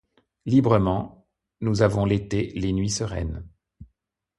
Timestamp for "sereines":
2.89-3.47